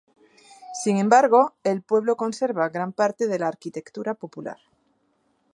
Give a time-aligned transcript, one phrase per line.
[0.83, 4.57] Sin embargo, el pueblo conserva gran parte de la arquitectura popular.